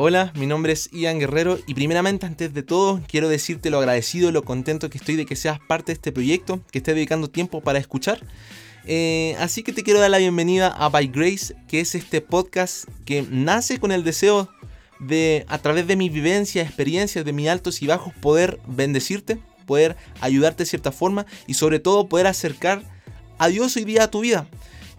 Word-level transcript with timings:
Hola, 0.00 0.32
mi 0.36 0.46
nombre 0.46 0.72
es 0.72 0.88
Ian 0.92 1.18
Guerrero 1.18 1.58
y 1.66 1.74
primeramente 1.74 2.24
antes 2.24 2.54
de 2.54 2.62
todo 2.62 3.00
quiero 3.08 3.28
decirte 3.28 3.68
lo 3.68 3.80
agradecido, 3.80 4.30
lo 4.30 4.44
contento 4.44 4.90
que 4.90 4.98
estoy 4.98 5.16
de 5.16 5.26
que 5.26 5.34
seas 5.34 5.58
parte 5.58 5.86
de 5.86 5.94
este 5.94 6.12
proyecto, 6.12 6.60
que 6.70 6.78
estés 6.78 6.94
dedicando 6.94 7.28
tiempo 7.28 7.62
para 7.62 7.80
escuchar. 7.80 8.20
Eh, 8.84 9.34
así 9.40 9.64
que 9.64 9.72
te 9.72 9.82
quiero 9.82 9.98
dar 9.98 10.12
la 10.12 10.18
bienvenida 10.18 10.68
a 10.68 10.88
By 10.88 11.08
Grace, 11.08 11.56
que 11.66 11.80
es 11.80 11.96
este 11.96 12.20
podcast 12.20 12.84
que 13.06 13.26
nace 13.28 13.80
con 13.80 13.90
el 13.90 14.04
deseo 14.04 14.48
de, 15.00 15.44
a 15.48 15.58
través 15.58 15.88
de 15.88 15.96
mi 15.96 16.08
vivencia, 16.08 16.62
experiencias, 16.62 17.24
de 17.24 17.32
mis 17.32 17.48
altos 17.48 17.82
y 17.82 17.88
bajos, 17.88 18.14
poder 18.14 18.60
bendecirte, 18.68 19.40
poder 19.66 19.96
ayudarte 20.20 20.62
de 20.62 20.70
cierta 20.70 20.92
forma 20.92 21.26
y 21.48 21.54
sobre 21.54 21.80
todo 21.80 22.08
poder 22.08 22.28
acercar 22.28 22.84
a 23.36 23.48
Dios 23.48 23.76
hoy 23.76 23.82
día 23.82 24.04
a 24.04 24.10
tu 24.12 24.20
vida, 24.20 24.46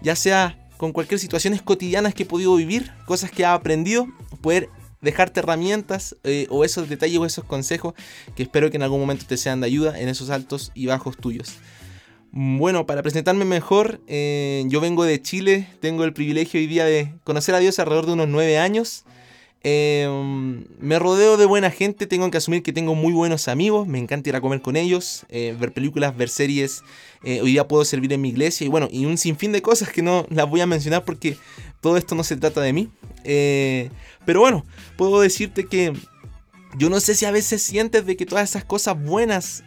ya 0.01 0.17
sea 0.17 0.59
con 0.75 0.91
cualquier 0.91 1.21
situaciones 1.21 1.61
cotidianas 1.61 2.13
que 2.13 2.23
he 2.23 2.25
podido 2.25 2.53
vivir, 2.57 2.91
cosas 3.05 3.31
que 3.31 3.43
he 3.43 3.45
aprendido, 3.45 4.05
poder 4.41 4.67
dejarte 5.01 5.39
herramientas 5.39 6.15
eh, 6.23 6.47
o 6.49 6.63
esos 6.65 6.89
detalles 6.89 7.19
o 7.19 7.25
esos 7.25 7.43
consejos 7.43 7.93
que 8.35 8.43
espero 8.43 8.69
que 8.69 8.77
en 8.77 8.83
algún 8.83 8.99
momento 8.99 9.25
te 9.27 9.37
sean 9.37 9.61
de 9.61 9.67
ayuda 9.67 9.99
en 9.99 10.09
esos 10.09 10.29
altos 10.29 10.71
y 10.73 10.85
bajos 10.85 11.17
tuyos. 11.17 11.57
Bueno, 12.31 12.85
para 12.85 13.01
presentarme 13.01 13.43
mejor, 13.43 14.01
eh, 14.07 14.63
yo 14.67 14.81
vengo 14.81 15.03
de 15.03 15.19
Chile, 15.21 15.67
tengo 15.79 16.03
el 16.03 16.13
privilegio 16.13 16.59
hoy 16.59 16.67
día 16.67 16.85
de 16.85 17.13
conocer 17.23 17.55
a 17.55 17.59
Dios 17.59 17.79
alrededor 17.79 18.05
de 18.05 18.13
unos 18.13 18.27
nueve 18.27 18.59
años. 18.59 19.03
Em, 19.61 20.63
me 20.79 20.99
rodeo 20.99 21.35
de 21.35 21.45
buena 21.45 21.69
gente, 21.69 22.07
tengo 22.07 22.31
que 22.31 22.37
asumir 22.37 22.63
que 22.63 22.71
tengo 22.71 22.95
muy 22.95 23.11
buenos 23.11 23.49
amigos, 23.49 23.87
me 23.87 23.99
encanta 23.99 24.29
ir 24.29 24.35
a 24.37 24.41
comer 24.41 24.61
con 24.61 24.77
ellos, 24.77 25.25
eh, 25.27 25.53
ver 25.59 25.73
películas, 25.73 26.15
ver 26.15 26.29
series, 26.29 26.81
eh, 27.23 27.41
hoy 27.41 27.51
día 27.51 27.67
puedo 27.67 27.83
servir 27.83 28.13
en 28.13 28.21
mi 28.21 28.29
iglesia 28.29 28.65
y 28.65 28.69
bueno, 28.69 28.87
y 28.89 29.05
un 29.05 29.17
sinfín 29.17 29.51
de 29.51 29.61
cosas 29.61 29.89
que 29.89 30.01
no 30.01 30.25
las 30.29 30.49
voy 30.49 30.61
a 30.61 30.65
mencionar 30.65 31.03
porque 31.03 31.35
todo 31.81 31.97
esto 31.97 32.15
no 32.15 32.23
se 32.23 32.37
trata 32.37 32.61
de 32.61 32.71
mí. 32.71 32.89
pero 34.25 34.39
bueno, 34.39 34.65
puedo 34.95 35.19
decirte 35.19 35.65
que 35.65 35.93
yo 36.77 36.89
no 36.89 36.99
sé 37.01 37.15
si 37.15 37.25
a 37.25 37.31
veces 37.31 37.61
sientes 37.61 38.05
de 38.05 38.15
que 38.15 38.25
todas 38.25 38.49
esas 38.49 38.63
cosas 38.63 39.01
buenas 39.01 39.63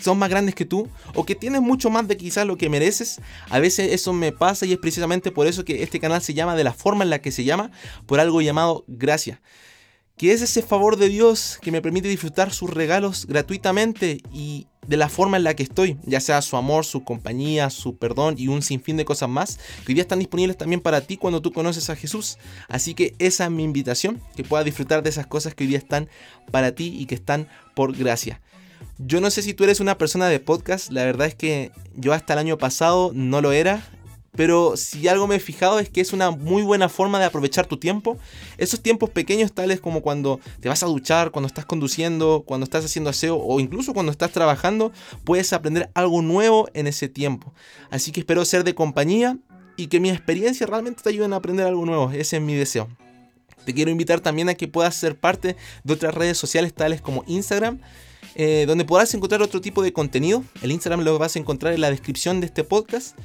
son 0.00 0.18
más 0.18 0.28
grandes 0.28 0.54
que 0.54 0.64
tú 0.64 0.88
o 1.14 1.24
que 1.24 1.34
tienes 1.34 1.60
mucho 1.60 1.90
más 1.90 2.06
de 2.08 2.16
quizás 2.16 2.46
lo 2.46 2.56
que 2.56 2.68
mereces. 2.68 3.20
A 3.50 3.58
veces 3.58 3.92
eso 3.92 4.12
me 4.12 4.32
pasa 4.32 4.66
y 4.66 4.72
es 4.72 4.78
precisamente 4.78 5.30
por 5.30 5.46
eso 5.46 5.64
que 5.64 5.82
este 5.82 6.00
canal 6.00 6.22
se 6.22 6.34
llama 6.34 6.54
de 6.54 6.64
la 6.64 6.72
forma 6.72 7.04
en 7.04 7.10
la 7.10 7.20
que 7.20 7.32
se 7.32 7.44
llama, 7.44 7.70
por 8.06 8.20
algo 8.20 8.40
llamado 8.40 8.84
gracia. 8.86 9.40
Que 10.16 10.32
es 10.32 10.40
ese 10.40 10.62
favor 10.62 10.96
de 10.96 11.08
Dios 11.08 11.58
que 11.60 11.70
me 11.70 11.82
permite 11.82 12.08
disfrutar 12.08 12.52
sus 12.52 12.70
regalos 12.70 13.26
gratuitamente 13.26 14.22
y 14.32 14.66
de 14.86 14.96
la 14.96 15.08
forma 15.08 15.36
en 15.36 15.44
la 15.44 15.54
que 15.54 15.62
estoy, 15.62 15.98
ya 16.04 16.20
sea 16.20 16.40
su 16.42 16.56
amor, 16.56 16.84
su 16.84 17.04
compañía, 17.04 17.70
su 17.70 17.96
perdón 17.96 18.36
y 18.38 18.48
un 18.48 18.62
sinfín 18.62 18.96
de 18.96 19.04
cosas 19.04 19.28
más, 19.28 19.58
que 19.84 19.92
hoy 19.92 19.94
día 19.94 20.02
están 20.02 20.20
disponibles 20.20 20.56
también 20.56 20.80
para 20.80 21.00
ti 21.00 21.16
cuando 21.16 21.42
tú 21.42 21.52
conoces 21.52 21.90
a 21.90 21.96
Jesús. 21.96 22.38
Así 22.68 22.94
que 22.94 23.14
esa 23.18 23.44
es 23.44 23.50
mi 23.50 23.64
invitación, 23.64 24.20
que 24.36 24.44
puedas 24.44 24.64
disfrutar 24.64 25.02
de 25.02 25.10
esas 25.10 25.26
cosas 25.26 25.54
que 25.54 25.64
hoy 25.64 25.68
día 25.68 25.78
están 25.78 26.08
para 26.50 26.72
ti 26.72 26.96
y 26.98 27.06
que 27.06 27.14
están 27.14 27.48
por 27.74 27.96
gracia. 27.96 28.40
Yo 28.98 29.20
no 29.20 29.30
sé 29.30 29.42
si 29.42 29.52
tú 29.52 29.64
eres 29.64 29.80
una 29.80 29.98
persona 29.98 30.26
de 30.26 30.40
podcast, 30.40 30.90
la 30.90 31.04
verdad 31.04 31.26
es 31.26 31.34
que 31.34 31.70
yo 31.94 32.14
hasta 32.14 32.32
el 32.32 32.38
año 32.38 32.56
pasado 32.56 33.10
no 33.14 33.42
lo 33.42 33.52
era, 33.52 33.86
pero 34.36 34.78
si 34.78 35.06
algo 35.06 35.26
me 35.26 35.36
he 35.36 35.40
fijado 35.40 35.78
es 35.80 35.90
que 35.90 36.00
es 36.00 36.14
una 36.14 36.30
muy 36.30 36.62
buena 36.62 36.88
forma 36.88 37.18
de 37.18 37.26
aprovechar 37.26 37.66
tu 37.66 37.76
tiempo. 37.76 38.16
Esos 38.56 38.80
tiempos 38.80 39.10
pequeños 39.10 39.52
tales 39.52 39.80
como 39.80 40.00
cuando 40.00 40.40
te 40.60 40.70
vas 40.70 40.82
a 40.82 40.86
duchar, 40.86 41.30
cuando 41.30 41.46
estás 41.46 41.66
conduciendo, 41.66 42.42
cuando 42.46 42.64
estás 42.64 42.86
haciendo 42.86 43.10
aseo 43.10 43.36
o 43.36 43.60
incluso 43.60 43.92
cuando 43.92 44.12
estás 44.12 44.32
trabajando, 44.32 44.92
puedes 45.24 45.52
aprender 45.52 45.90
algo 45.92 46.22
nuevo 46.22 46.68
en 46.72 46.86
ese 46.86 47.08
tiempo. 47.08 47.52
Así 47.90 48.12
que 48.12 48.20
espero 48.20 48.46
ser 48.46 48.64
de 48.64 48.74
compañía 48.74 49.36
y 49.76 49.88
que 49.88 50.00
mi 50.00 50.08
experiencia 50.08 50.66
realmente 50.66 51.02
te 51.02 51.10
ayuden 51.10 51.34
a 51.34 51.36
aprender 51.36 51.66
algo 51.66 51.84
nuevo. 51.84 52.10
Ese 52.12 52.36
es 52.36 52.42
mi 52.42 52.54
deseo. 52.54 52.88
Te 53.66 53.74
quiero 53.74 53.90
invitar 53.90 54.20
también 54.20 54.48
a 54.48 54.54
que 54.54 54.68
puedas 54.68 54.94
ser 54.94 55.18
parte 55.18 55.56
de 55.84 55.92
otras 55.92 56.14
redes 56.14 56.38
sociales 56.38 56.72
tales 56.72 57.02
como 57.02 57.24
Instagram 57.26 57.80
eh, 58.38 58.64
donde 58.66 58.84
podrás 58.84 59.12
encontrar 59.14 59.40
otro 59.42 59.60
tipo 59.60 59.82
de 59.82 59.92
contenido. 59.92 60.44
El 60.62 60.70
Instagram 60.70 61.00
lo 61.00 61.18
vas 61.18 61.36
a 61.36 61.38
encontrar 61.38 61.72
en 61.72 61.80
la 61.80 61.90
descripción 61.90 62.40
de 62.40 62.46
este 62.46 62.64
podcast. 62.64 63.16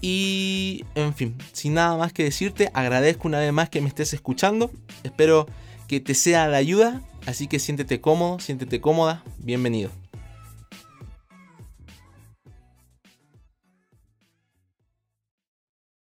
Y, 0.00 0.84
en 0.94 1.14
fin, 1.14 1.36
sin 1.52 1.74
nada 1.74 1.96
más 1.96 2.12
que 2.12 2.24
decirte, 2.24 2.70
agradezco 2.72 3.28
una 3.28 3.40
vez 3.40 3.52
más 3.52 3.68
que 3.68 3.80
me 3.80 3.88
estés 3.88 4.12
escuchando. 4.14 4.70
Espero 5.02 5.46
que 5.88 6.00
te 6.00 6.14
sea 6.14 6.48
de 6.48 6.56
ayuda. 6.56 7.02
Así 7.26 7.48
que 7.48 7.58
siéntete 7.58 8.00
cómodo, 8.00 8.38
siéntete 8.38 8.80
cómoda. 8.80 9.24
Bienvenido. 9.38 10.03